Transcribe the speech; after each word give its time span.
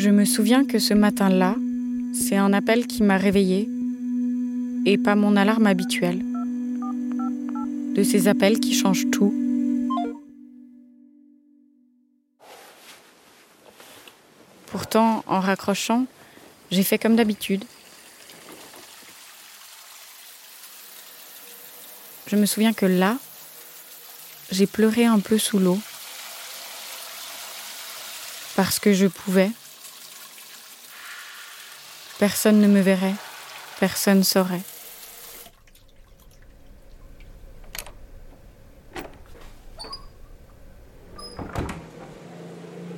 Je 0.00 0.08
me 0.08 0.24
souviens 0.24 0.64
que 0.64 0.78
ce 0.78 0.94
matin-là, 0.94 1.56
c'est 2.14 2.38
un 2.38 2.54
appel 2.54 2.86
qui 2.86 3.02
m'a 3.02 3.18
réveillée 3.18 3.68
et 4.86 4.96
pas 4.96 5.14
mon 5.14 5.36
alarme 5.36 5.66
habituelle. 5.66 6.20
De 7.94 8.02
ces 8.02 8.26
appels 8.26 8.60
qui 8.60 8.72
changent 8.72 9.10
tout. 9.10 9.34
Pourtant, 14.68 15.22
en 15.26 15.38
raccrochant, 15.38 16.06
j'ai 16.70 16.82
fait 16.82 16.96
comme 16.96 17.14
d'habitude. 17.14 17.66
Je 22.26 22.36
me 22.36 22.46
souviens 22.46 22.72
que 22.72 22.86
là, 22.86 23.18
j'ai 24.50 24.66
pleuré 24.66 25.04
un 25.04 25.20
peu 25.20 25.36
sous 25.36 25.58
l'eau. 25.58 25.78
Parce 28.56 28.78
que 28.78 28.94
je 28.94 29.06
pouvais. 29.06 29.50
Personne 32.20 32.60
ne 32.60 32.66
me 32.66 32.80
verrait, 32.80 33.14
personne 33.78 34.22
saurait. 34.24 34.60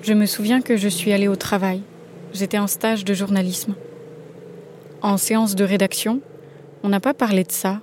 Je 0.03 0.13
me 0.13 0.27
souviens 0.27 0.61
que 0.61 0.77
je 0.77 0.89
suis 0.89 1.13
allée 1.13 1.29
au 1.29 1.37
travail. 1.37 1.85
J'étais 2.33 2.59
en 2.59 2.67
stage 2.67 3.05
de 3.05 3.15
journalisme. 3.15 3.77
En 5.03 5.17
séance 5.19 5.55
de 5.55 5.63
rédaction, 5.63 6.21
on 6.83 6.89
n'a 6.89 6.99
pas 6.99 7.15
parlé 7.15 7.45
de 7.45 7.53
ça. 7.53 7.81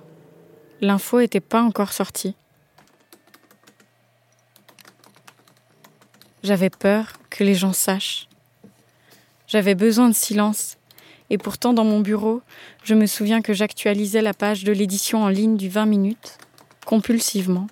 L'info 0.82 1.22
n'était 1.22 1.40
pas 1.40 1.62
encore 1.62 1.94
sortie. 1.94 2.36
J'avais 6.44 6.70
peur 6.70 7.14
que 7.30 7.46
les 7.46 7.56
gens 7.56 7.72
sachent. 7.72 8.28
J'avais 9.48 9.76
besoin 9.76 10.10
de 10.10 10.16
silence. 10.16 10.76
Et 11.30 11.38
pourtant, 11.38 11.74
dans 11.74 11.84
mon 11.84 12.00
bureau, 12.00 12.42
je 12.84 12.96
me 12.96 13.06
souviens 13.06 13.42
que 13.42 13.54
j'actualisais 13.54 14.22
la 14.22 14.34
page 14.34 14.64
de 14.64 14.72
l'édition 14.72 15.24
en 15.24 15.30
ligne 15.30 15.58
du 15.58 15.70
20 15.70 15.86
minutes, 15.86 16.38
compulsivement. 16.86 17.68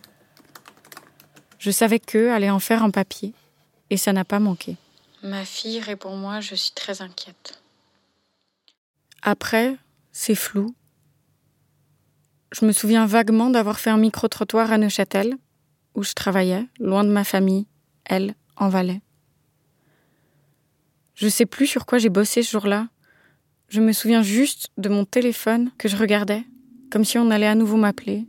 Je 1.57 1.71
savais 1.71 1.99
qu'eux 1.99 2.31
allaient 2.31 2.49
en 2.49 2.59
faire 2.59 2.83
un 2.83 2.91
papier. 2.91 3.33
Et 3.89 3.97
ça 3.97 4.13
n'a 4.13 4.25
pas 4.25 4.39
manqué. 4.39 4.75
Ma 5.23 5.45
fille 5.45 5.79
répond 5.79 6.15
moi, 6.15 6.39
je 6.39 6.55
suis 6.55 6.73
très 6.73 7.01
inquiète. 7.01 7.61
Après, 9.21 9.75
c'est 10.11 10.35
flou. 10.35 10.75
Je 12.51 12.65
me 12.65 12.71
souviens 12.71 13.05
vaguement 13.05 13.49
d'avoir 13.49 13.79
fait 13.79 13.89
un 13.89 13.97
micro-trottoir 13.97 14.71
à 14.71 14.77
Neuchâtel, 14.77 15.37
où 15.95 16.03
je 16.03 16.13
travaillais, 16.13 16.65
loin 16.79 17.03
de 17.03 17.09
ma 17.09 17.23
famille, 17.23 17.65
elle, 18.05 18.35
en 18.55 18.69
Valais. 18.69 19.01
Je 21.15 21.27
sais 21.27 21.45
plus 21.45 21.65
sur 21.65 21.85
quoi 21.85 21.97
j'ai 21.97 22.09
bossé 22.09 22.43
ce 22.43 22.51
jour-là. 22.51 22.87
Je 23.69 23.81
me 23.81 23.91
souviens 23.91 24.21
juste 24.21 24.69
de 24.77 24.87
mon 24.87 25.03
téléphone 25.03 25.71
que 25.77 25.89
je 25.89 25.97
regardais, 25.97 26.45
comme 26.89 27.03
si 27.03 27.17
on 27.17 27.29
allait 27.29 27.47
à 27.47 27.55
nouveau 27.55 27.75
m'appeler, 27.75 28.25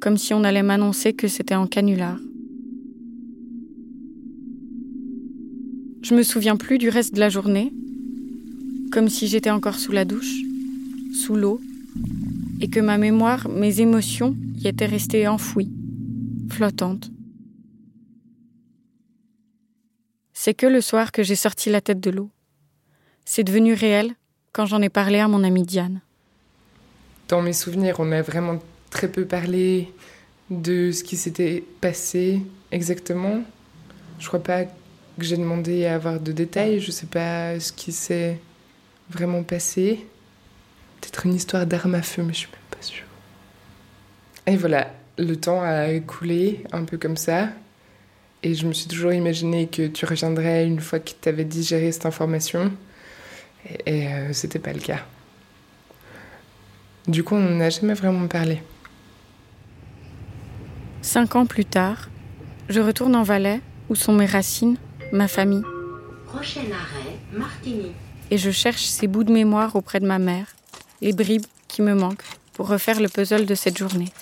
comme 0.00 0.16
si 0.16 0.34
on 0.34 0.42
allait 0.42 0.64
m'annoncer 0.64 1.12
que 1.12 1.28
c'était 1.28 1.54
en 1.54 1.68
canular. 1.68 2.18
Je 6.02 6.12
me 6.12 6.24
souviens 6.24 6.56
plus 6.56 6.78
du 6.78 6.88
reste 6.88 7.14
de 7.14 7.20
la 7.20 7.28
journée, 7.28 7.72
comme 8.90 9.08
si 9.08 9.28
j'étais 9.28 9.50
encore 9.50 9.76
sous 9.76 9.92
la 9.92 10.04
douche, 10.04 10.42
sous 11.14 11.36
l'eau, 11.36 11.60
et 12.60 12.68
que 12.68 12.80
ma 12.80 12.98
mémoire, 12.98 13.48
mes 13.48 13.80
émotions 13.80 14.36
y 14.56 14.66
étaient 14.66 14.86
restées 14.86 15.28
enfouies, 15.28 15.70
flottantes. 16.50 17.12
C'est 20.32 20.54
que 20.54 20.66
le 20.66 20.80
soir 20.80 21.12
que 21.12 21.22
j'ai 21.22 21.36
sorti 21.36 21.70
la 21.70 21.80
tête 21.80 22.00
de 22.00 22.10
l'eau. 22.10 22.30
C'est 23.24 23.44
devenu 23.44 23.74
réel 23.74 24.16
quand 24.52 24.66
j'en 24.66 24.82
ai 24.82 24.88
parlé 24.88 25.18
à 25.18 25.28
mon 25.28 25.44
amie 25.44 25.62
Diane. 25.62 26.00
Dans 27.28 27.42
mes 27.42 27.52
souvenirs, 27.52 27.96
on 27.98 28.10
a 28.12 28.22
vraiment 28.22 28.58
très 28.90 29.08
peu 29.08 29.24
parlé 29.24 29.92
de 30.50 30.92
ce 30.92 31.04
qui 31.04 31.16
s'était 31.16 31.62
passé 31.80 32.42
exactement. 32.70 33.42
Je 34.18 34.26
crois 34.26 34.42
pas 34.42 34.64
que 34.64 34.70
j'ai 35.20 35.36
demandé 35.36 35.86
à 35.86 35.94
avoir 35.94 36.20
de 36.20 36.32
détails. 36.32 36.80
Je 36.80 36.90
sais 36.90 37.06
pas 37.06 37.58
ce 37.60 37.72
qui 37.72 37.92
s'est 37.92 38.40
vraiment 39.10 39.42
passé. 39.42 40.06
Peut-être 41.00 41.26
une 41.26 41.34
histoire 41.34 41.66
d'arme 41.66 41.94
à 41.94 42.02
feu, 42.02 42.22
mais 42.22 42.32
je 42.32 42.38
suis 42.38 42.48
même 42.50 42.60
pas 42.70 42.82
sûre. 42.82 43.04
Et 44.46 44.56
voilà, 44.56 44.92
le 45.18 45.36
temps 45.36 45.62
a 45.62 45.88
écoulé 45.88 46.64
un 46.72 46.84
peu 46.84 46.96
comme 46.96 47.16
ça. 47.16 47.48
Et 48.42 48.54
je 48.54 48.66
me 48.66 48.72
suis 48.72 48.88
toujours 48.88 49.12
imaginé 49.12 49.66
que 49.66 49.88
tu 49.88 50.06
reviendrais 50.06 50.66
une 50.66 50.80
fois 50.80 51.00
que 51.00 51.10
tu 51.20 51.28
avais 51.28 51.44
digéré 51.44 51.90
cette 51.92 52.06
information. 52.06 52.72
Et, 53.70 54.02
et 54.02 54.08
euh, 54.08 54.32
c'était 54.32 54.58
pas 54.58 54.72
le 54.72 54.80
cas. 54.80 55.00
Du 57.06 57.24
coup, 57.24 57.34
on 57.34 57.56
n'a 57.56 57.70
jamais 57.70 57.94
vraiment 57.94 58.26
parlé. 58.28 58.62
Cinq 61.00 61.36
ans 61.36 61.46
plus 61.46 61.64
tard, 61.64 62.08
je 62.68 62.80
retourne 62.80 63.16
en 63.16 63.22
Valais, 63.22 63.60
où 63.88 63.94
sont 63.94 64.12
mes 64.12 64.26
racines, 64.26 64.76
ma 65.12 65.26
famille. 65.26 65.62
Prochain 66.26 66.60
arrêt, 66.70 67.16
Martigny. 67.32 67.92
Et 68.30 68.36
je 68.36 68.50
cherche 68.50 68.84
ces 68.84 69.06
bouts 69.06 69.24
de 69.24 69.32
mémoire 69.32 69.74
auprès 69.74 70.00
de 70.00 70.06
ma 70.06 70.18
mère, 70.18 70.54
les 71.00 71.14
bribes 71.14 71.46
qui 71.66 71.80
me 71.80 71.94
manquent 71.94 72.26
pour 72.52 72.68
refaire 72.68 73.00
le 73.00 73.08
puzzle 73.08 73.46
de 73.46 73.54
cette 73.54 73.78
journée. 73.78 74.12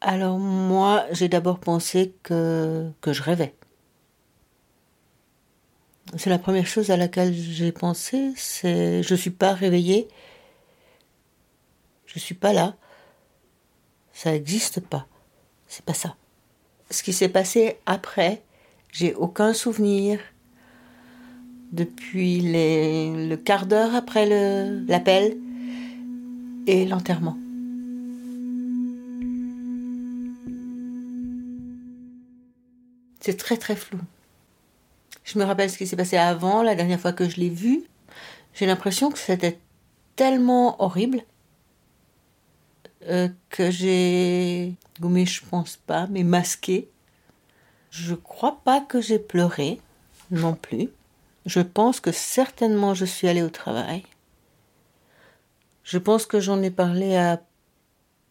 Alors 0.00 0.38
moi, 0.38 1.04
j'ai 1.10 1.28
d'abord 1.28 1.58
pensé 1.58 2.14
que, 2.22 2.88
que 3.00 3.12
je 3.12 3.22
rêvais. 3.22 3.54
C'est 6.14 6.30
la 6.30 6.38
première 6.38 6.66
chose 6.66 6.90
à 6.90 6.96
laquelle 6.96 7.34
j'ai 7.34 7.72
pensé, 7.72 8.32
c'est 8.36 9.02
je 9.02 9.14
suis 9.14 9.30
pas 9.30 9.52
réveillée, 9.52 10.06
je 12.06 12.18
suis 12.20 12.34
pas 12.34 12.52
là, 12.52 12.76
ça 14.12 14.30
n'existe 14.30 14.80
pas, 14.80 15.08
c'est 15.66 15.84
pas 15.84 15.94
ça. 15.94 16.16
Ce 16.90 17.02
qui 17.02 17.12
s'est 17.12 17.28
passé 17.28 17.78
après, 17.86 18.42
j'ai 18.92 19.14
aucun 19.14 19.52
souvenir 19.52 20.20
depuis 21.72 22.40
les, 22.40 23.28
le 23.28 23.36
quart 23.36 23.66
d'heure 23.66 23.94
après 23.94 24.26
le- 24.26 24.86
l'appel 24.86 25.36
et 26.68 26.86
l'enterrement. 26.86 27.36
C'est 33.20 33.36
très 33.36 33.56
très 33.56 33.74
flou. 33.74 33.98
Je 35.26 35.40
me 35.40 35.44
rappelle 35.44 35.68
ce 35.68 35.76
qui 35.76 35.88
s'est 35.88 35.96
passé 35.96 36.16
avant, 36.16 36.62
la 36.62 36.76
dernière 36.76 37.00
fois 37.00 37.12
que 37.12 37.28
je 37.28 37.36
l'ai 37.36 37.50
vu. 37.50 37.82
J'ai 38.54 38.64
l'impression 38.64 39.10
que 39.10 39.18
c'était 39.18 39.58
tellement 40.14 40.80
horrible 40.80 41.22
euh, 43.08 43.28
que 43.50 43.70
j'ai 43.72 44.74
gommé, 45.00 45.26
je 45.26 45.44
pense 45.44 45.76
pas, 45.76 46.06
mais 46.06 46.22
masqué. 46.22 46.88
Je 47.90 48.14
crois 48.14 48.60
pas 48.64 48.80
que 48.80 49.00
j'ai 49.00 49.18
pleuré 49.18 49.80
non 50.30 50.54
plus. 50.54 50.90
Je 51.44 51.60
pense 51.60 51.98
que 51.98 52.12
certainement 52.12 52.94
je 52.94 53.04
suis 53.04 53.26
allée 53.26 53.42
au 53.42 53.50
travail. 53.50 54.04
Je 55.82 55.98
pense 55.98 56.24
que 56.24 56.38
j'en 56.38 56.62
ai 56.62 56.70
parlé 56.70 57.16
à 57.16 57.42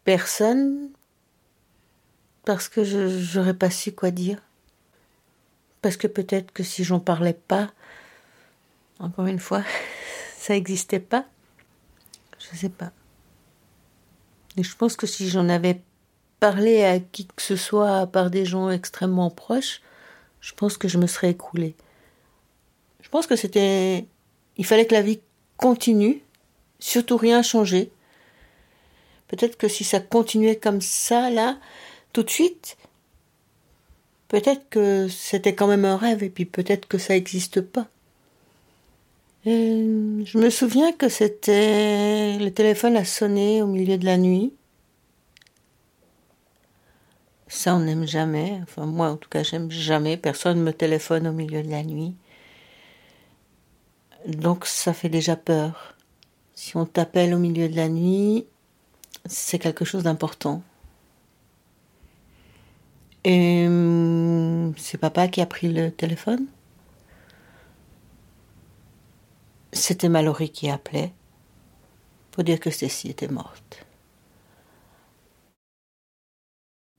personne 0.04 0.90
parce 2.46 2.70
que 2.70 2.84
je 2.84 3.08
j'aurais 3.08 3.54
pas 3.54 3.70
su 3.70 3.92
quoi 3.92 4.10
dire. 4.10 4.40
Parce 5.86 5.96
que 5.96 6.08
peut-être 6.08 6.50
que 6.50 6.64
si 6.64 6.82
j'en 6.82 6.98
parlais 6.98 7.32
pas, 7.32 7.70
encore 8.98 9.26
une 9.26 9.38
fois, 9.38 9.62
ça 10.36 10.54
n'existait 10.54 10.98
pas. 10.98 11.26
Je 12.40 12.56
sais 12.56 12.70
pas. 12.70 12.90
Et 14.56 14.64
je 14.64 14.74
pense 14.74 14.96
que 14.96 15.06
si 15.06 15.28
j'en 15.30 15.48
avais 15.48 15.80
parlé 16.40 16.82
à 16.82 16.98
qui 16.98 17.28
que 17.28 17.40
ce 17.40 17.54
soit, 17.54 17.98
à 17.98 18.06
part 18.08 18.30
des 18.30 18.44
gens 18.44 18.68
extrêmement 18.68 19.30
proches, 19.30 19.80
je 20.40 20.54
pense 20.54 20.76
que 20.76 20.88
je 20.88 20.98
me 20.98 21.06
serais 21.06 21.30
écroulée. 21.30 21.76
Je 23.00 23.08
pense 23.08 23.28
que 23.28 23.36
c'était. 23.36 24.08
Il 24.56 24.66
fallait 24.66 24.88
que 24.88 24.94
la 24.94 25.02
vie 25.02 25.20
continue, 25.56 26.20
surtout 26.80 27.16
rien 27.16 27.42
changer. 27.42 27.92
Peut-être 29.28 29.56
que 29.56 29.68
si 29.68 29.84
ça 29.84 30.00
continuait 30.00 30.56
comme 30.56 30.80
ça, 30.80 31.30
là, 31.30 31.60
tout 32.12 32.24
de 32.24 32.30
suite, 32.30 32.76
peut-être 34.28 34.68
que 34.70 35.08
c'était 35.08 35.54
quand 35.54 35.66
même 35.66 35.84
un 35.84 35.96
rêve, 35.96 36.22
et 36.22 36.30
puis 36.30 36.44
peut-être 36.44 36.86
que 36.86 36.98
ça 36.98 37.14
n'existe 37.14 37.60
pas. 37.60 37.88
Et 39.44 40.24
je 40.24 40.38
me 40.38 40.50
souviens 40.50 40.92
que 40.92 41.08
c'était. 41.08 42.36
Le 42.38 42.50
téléphone 42.50 42.96
a 42.96 43.04
sonné 43.04 43.62
au 43.62 43.66
milieu 43.66 43.96
de 43.96 44.04
la 44.04 44.18
nuit. 44.18 44.52
Ça, 47.46 47.76
on 47.76 47.80
n'aime 47.80 48.06
jamais. 48.06 48.58
Enfin, 48.64 48.86
moi, 48.86 49.08
en 49.08 49.16
tout 49.16 49.28
cas, 49.28 49.44
j'aime 49.44 49.70
jamais. 49.70 50.16
Personne 50.16 50.60
me 50.60 50.72
téléphone 50.72 51.28
au 51.28 51.32
milieu 51.32 51.62
de 51.62 51.70
la 51.70 51.84
nuit. 51.84 52.16
Donc, 54.26 54.66
ça 54.66 54.92
fait 54.92 55.08
déjà 55.08 55.36
peur. 55.36 55.94
Si 56.54 56.76
on 56.76 56.84
t'appelle 56.84 57.32
au 57.32 57.38
milieu 57.38 57.68
de 57.68 57.76
la 57.76 57.88
nuit, 57.88 58.46
c'est 59.26 59.60
quelque 59.60 59.84
chose 59.84 60.02
d'important. 60.02 60.62
Et 63.22 63.66
c'est 64.86 64.98
papa 64.98 65.26
qui 65.26 65.40
a 65.40 65.46
pris 65.46 65.72
le 65.72 65.90
téléphone. 65.90 66.46
C'était 69.72 70.08
Mallory 70.08 70.50
qui 70.50 70.70
appelait 70.70 71.12
pour 72.30 72.44
dire 72.44 72.60
que 72.60 72.70
Stacy 72.70 73.08
était 73.08 73.26
morte. 73.26 73.84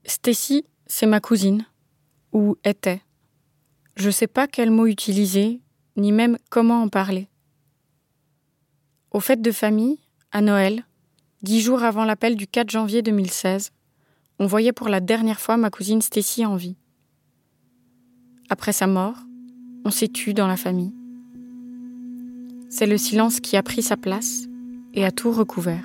Stacy, 0.04 0.66
c'est 0.86 1.06
ma 1.06 1.20
cousine, 1.20 1.64
ou 2.32 2.56
était. 2.62 3.00
Je 3.96 4.10
sais 4.10 4.26
pas 4.26 4.46
quel 4.46 4.70
mot 4.70 4.86
utiliser, 4.86 5.62
ni 5.96 6.12
même 6.12 6.36
comment 6.50 6.82
en 6.82 6.88
parler. 6.88 7.26
Aux 9.12 9.20
fêtes 9.20 9.42
de 9.42 9.52
famille, 9.52 9.98
à 10.30 10.42
Noël, 10.42 10.84
dix 11.40 11.62
jours 11.62 11.82
avant 11.82 12.04
l'appel 12.04 12.36
du 12.36 12.46
4 12.46 12.68
janvier 12.68 13.00
2016, 13.00 13.72
on 14.38 14.46
voyait 14.46 14.74
pour 14.74 14.90
la 14.90 15.00
dernière 15.00 15.40
fois 15.40 15.56
ma 15.56 15.70
cousine 15.70 16.02
Stacy 16.02 16.44
en 16.44 16.56
vie. 16.56 16.76
Après 18.50 18.72
sa 18.72 18.86
mort, 18.86 19.26
on 19.84 19.90
s'est 19.90 20.08
tu 20.08 20.32
dans 20.32 20.46
la 20.46 20.56
famille. 20.56 20.94
C'est 22.70 22.86
le 22.86 22.96
silence 22.96 23.40
qui 23.40 23.58
a 23.58 23.62
pris 23.62 23.82
sa 23.82 23.98
place 23.98 24.48
et 24.94 25.04
a 25.04 25.10
tout 25.10 25.32
recouvert. 25.32 25.84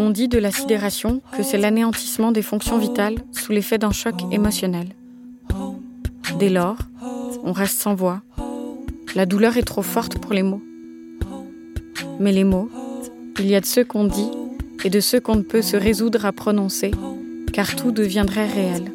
On 0.00 0.10
dit 0.10 0.28
de 0.28 0.38
la 0.38 0.50
sidération 0.50 1.22
que 1.36 1.42
c'est 1.42 1.58
l'anéantissement 1.58 2.30
des 2.30 2.42
fonctions 2.42 2.78
vitales 2.78 3.16
sous 3.32 3.52
l'effet 3.52 3.78
d'un 3.78 3.92
choc 3.92 4.14
émotionnel. 4.30 4.97
Dès 6.38 6.50
lors, 6.50 6.78
on 7.42 7.50
reste 7.50 7.80
sans 7.80 7.96
voix. 7.96 8.22
La 9.16 9.26
douleur 9.26 9.56
est 9.56 9.62
trop 9.62 9.82
forte 9.82 10.18
pour 10.18 10.32
les 10.32 10.44
mots. 10.44 10.62
Mais 12.20 12.30
les 12.30 12.44
mots, 12.44 12.70
il 13.40 13.46
y 13.46 13.56
a 13.56 13.60
de 13.60 13.66
ceux 13.66 13.84
qu'on 13.84 14.04
dit 14.04 14.30
et 14.84 14.90
de 14.90 15.00
ceux 15.00 15.18
qu'on 15.18 15.34
ne 15.34 15.42
peut 15.42 15.62
se 15.62 15.76
résoudre 15.76 16.26
à 16.26 16.32
prononcer, 16.32 16.92
car 17.52 17.74
tout 17.74 17.90
deviendrait 17.90 18.46
réel. 18.46 18.92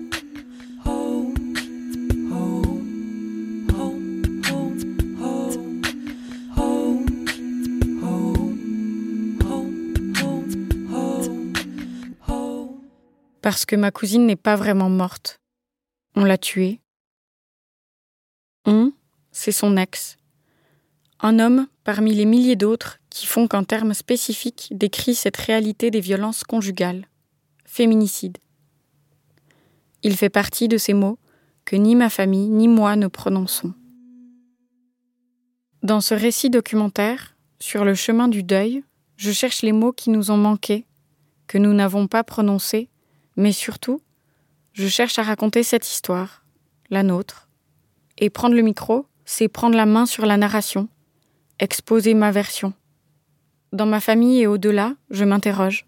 Parce 13.42 13.66
que 13.66 13.76
ma 13.76 13.92
cousine 13.92 14.26
n'est 14.26 14.38
pas 14.38 14.56
vraiment 14.56 14.90
morte. 14.90 15.42
On 16.16 16.24
l'a 16.24 16.38
tuée. 16.38 16.83
On, 18.66 18.92
c'est 19.32 19.52
son 19.52 19.78
ex. 19.78 20.18
Un 21.20 21.40
homme 21.40 21.68
parmi 21.84 22.14
les 22.14 22.26
milliers 22.26 22.56
d'autres 22.56 23.00
qui 23.10 23.26
font 23.26 23.48
qu'un 23.48 23.64
terme 23.64 23.94
spécifique 23.94 24.70
décrit 24.72 25.16
cette 25.16 25.38
réalité 25.38 25.92
des 25.92 26.00
violences 26.00 26.44
conjugales. 26.44 27.08
Féminicide. 27.66 28.38
Il 30.02 30.18
fait 30.18 30.30
partie 30.30 30.68
de 30.68 30.78
ces 30.78 30.94
mots 30.94 31.18
que 31.66 31.76
ni 31.76 31.96
ma 31.96 32.10
famille 32.10 32.50
ni 32.50 32.68
moi 32.68 32.96
ne 32.96 33.08
prononçons. 33.08 33.74
Dans 35.82 36.02
ce 36.02 36.14
récit 36.14 36.50
documentaire, 36.50 37.36
sur 37.60 37.86
le 37.86 37.96
chemin 37.96 38.28
du 38.28 38.44
deuil, 38.44 38.84
je 39.18 39.32
cherche 39.32 39.62
les 39.62 39.72
mots 39.72 39.94
qui 39.94 40.10
nous 40.10 40.32
ont 40.32 40.38
manqué, 40.38 40.86
que 41.48 41.58
nous 41.58 41.74
n'avons 41.74 42.08
pas 42.08 42.24
prononcés 42.24 42.90
mais 43.36 43.52
surtout, 43.52 44.02
je 44.74 44.88
cherche 44.88 45.20
à 45.20 45.24
raconter 45.24 45.64
cette 45.64 45.88
histoire, 45.88 46.44
la 46.90 47.04
nôtre. 47.04 47.43
Et 48.24 48.30
prendre 48.30 48.56
le 48.56 48.62
micro, 48.62 49.06
c'est 49.26 49.50
prendre 49.50 49.76
la 49.76 49.86
main 49.86 50.06
sur 50.06 50.26
la 50.26 50.38
narration, 50.38 50.88
exposer 51.60 52.14
ma 52.14 52.32
version. 52.32 52.72
Dans 53.74 53.86
ma 53.86 54.00
famille 54.00 54.40
et 54.40 54.48
au-delà, 54.48 54.94
je 55.10 55.26
m'interroge. 55.26 55.86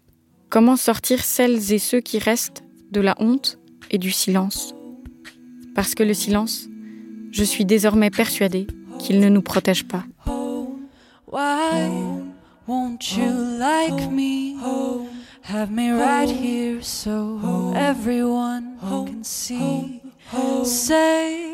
Comment 0.50 0.76
sortir 0.76 1.24
celles 1.24 1.72
et 1.72 1.78
ceux 1.78 2.00
qui 2.00 2.18
restent 2.18 2.62
de 2.90 3.00
la 3.00 3.14
honte 3.20 3.58
et 3.90 3.96
du 3.96 4.10
silence? 4.10 4.74
Parce 5.74 5.94
que 5.94 6.02
le 6.02 6.12
silence, 6.12 6.68
je 7.32 7.42
suis 7.42 7.64
désormais 7.64 8.10
persuadée 8.10 8.66
qu'il 8.98 9.18
ne 9.18 9.30
nous 9.30 9.40
protège 9.40 9.88
pas. 9.88 10.04
Have 15.48 15.70
me 15.70 15.92
right 15.92 16.28
here 16.28 16.82
so 16.82 17.72
everyone 17.76 18.76
can 18.80 19.22
see. 19.22 20.02
Say 20.64 21.40
you 21.40 21.45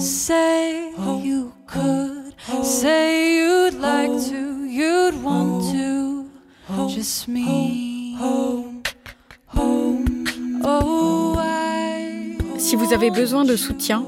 say 0.00 0.92
you 1.22 1.52
could, 1.66 2.34
say 2.62 3.36
you'd 3.36 3.78
like 3.80 4.12
to, 4.30 4.64
you'd 4.64 5.22
want 5.22 5.70
to, 5.72 6.24
just 6.88 7.28
me. 7.28 8.16
Si 12.58 12.76
vous 12.76 12.92
avez 12.92 13.10
besoin 13.10 13.44
de 13.44 13.56
soutien, 13.56 14.04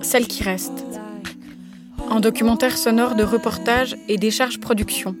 Celle 0.00 0.28
qui 0.28 0.44
reste. 0.44 0.84
Un 2.10 2.20
documentaire 2.20 2.76
sonore 2.76 3.14
de 3.14 3.22
reportage 3.22 3.96
et 4.08 4.16
décharge 4.16 4.58
production. 4.58 5.14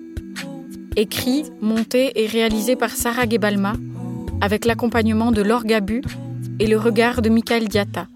Écrit, 0.96 1.44
monté 1.60 2.22
et 2.22 2.26
réalisé 2.26 2.76
par 2.76 2.90
Sarah 2.90 3.28
Gebalma, 3.28 3.74
avec 4.40 4.64
l'accompagnement 4.64 5.30
de 5.30 5.42
Laure 5.42 5.64
Gabu 5.64 6.02
et 6.58 6.66
le 6.66 6.78
regard 6.78 7.22
de 7.22 7.28
Michael 7.28 7.68
Diatta. 7.68 8.06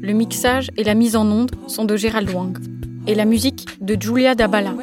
Le 0.00 0.12
mixage 0.12 0.70
et 0.76 0.84
la 0.84 0.94
mise 0.94 1.16
en 1.16 1.26
onde 1.26 1.52
sont 1.66 1.84
de 1.84 1.96
Gérald 1.96 2.30
Wang 2.30 2.58
et 3.06 3.14
la 3.14 3.24
musique 3.24 3.66
de 3.80 4.00
Julia 4.00 4.34
Dabala. 4.34 4.74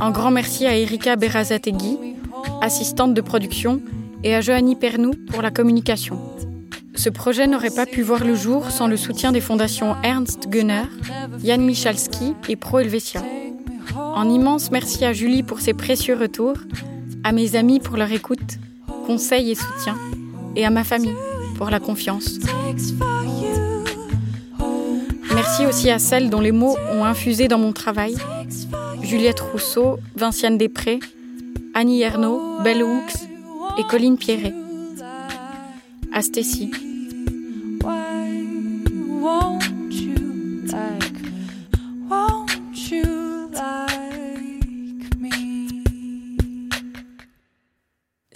Un 0.00 0.10
grand 0.10 0.30
merci 0.30 0.66
à 0.66 0.76
Erika 0.76 1.16
Berazategui, 1.16 1.98
assistante 2.60 3.14
de 3.14 3.20
production, 3.20 3.80
et 4.24 4.34
à 4.34 4.40
Johanny 4.40 4.74
Pernou 4.74 5.12
pour 5.30 5.42
la 5.42 5.50
communication. 5.50 6.18
Ce 6.98 7.08
projet 7.10 7.46
n'aurait 7.46 7.70
pas 7.70 7.86
pu 7.86 8.02
voir 8.02 8.24
le 8.24 8.34
jour 8.34 8.72
sans 8.72 8.88
le 8.88 8.96
soutien 8.96 9.30
des 9.30 9.40
fondations 9.40 9.94
Ernst 10.02 10.48
Gunner, 10.48 10.82
Jan 11.44 11.58
Michalski 11.58 12.34
et 12.48 12.56
Pro 12.56 12.80
Helvetia. 12.80 13.22
Un 14.16 14.28
immense 14.28 14.72
merci 14.72 15.04
à 15.04 15.12
Julie 15.12 15.44
pour 15.44 15.60
ses 15.60 15.74
précieux 15.74 16.16
retours, 16.16 16.56
à 17.22 17.30
mes 17.30 17.54
amis 17.54 17.78
pour 17.78 17.96
leur 17.96 18.10
écoute, 18.10 18.58
conseils 19.06 19.52
et 19.52 19.54
soutien, 19.54 19.96
et 20.56 20.66
à 20.66 20.70
ma 20.70 20.82
famille 20.82 21.14
pour 21.56 21.70
la 21.70 21.78
confiance. 21.78 22.40
Merci 25.32 25.66
aussi 25.66 25.90
à 25.90 26.00
celles 26.00 26.30
dont 26.30 26.40
les 26.40 26.52
mots 26.52 26.76
ont 26.90 27.04
infusé 27.04 27.46
dans 27.46 27.58
mon 27.58 27.72
travail 27.72 28.16
Juliette 29.02 29.38
Rousseau, 29.38 30.00
Vinciane 30.16 30.58
Després, 30.58 30.98
Annie 31.74 32.02
Ernaud, 32.02 32.60
Belle 32.64 32.82
Hooks 32.82 33.22
et 33.78 33.84
Colline 33.84 34.18
Pierret. 34.18 34.52
Astécie. 36.12 36.72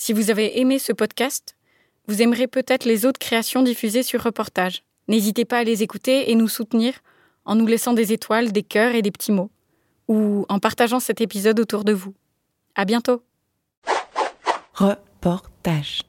Si 0.05 0.13
vous 0.13 0.31
avez 0.31 0.59
aimé 0.59 0.81
ce 0.81 0.93
podcast, 0.93 1.55
vous 2.09 2.23
aimerez 2.23 2.49
peut-être 2.49 2.87
les 2.87 3.07
autres 3.07 3.21
créations 3.21 3.63
diffusées 3.63 4.03
sur 4.03 4.21
Reportage. 4.21 4.83
N'hésitez 5.07 5.45
pas 5.45 5.59
à 5.59 5.63
les 5.63 5.85
écouter 5.85 6.29
et 6.29 6.35
nous 6.35 6.49
soutenir 6.49 6.95
en 7.45 7.55
nous 7.55 7.69
laissant 7.69 7.93
des 7.93 8.13
étoiles, 8.13 8.51
des 8.51 8.65
cœurs 8.65 8.97
et 8.97 9.03
des 9.03 9.13
petits 9.13 9.31
mots 9.31 9.53
ou 10.09 10.45
en 10.49 10.59
partageant 10.59 10.99
cet 10.99 11.21
épisode 11.21 11.61
autour 11.61 11.85
de 11.85 11.93
vous. 11.93 12.15
À 12.75 12.85
bientôt. 12.85 13.23
Reportage. 14.75 16.01